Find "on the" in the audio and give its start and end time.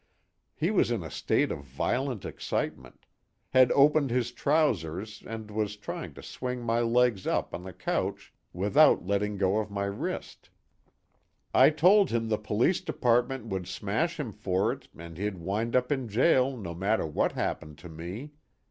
7.53-7.71